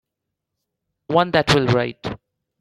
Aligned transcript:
One 1.09 1.29
that 1.29 1.53
will 1.53 1.67
write. 1.67 2.03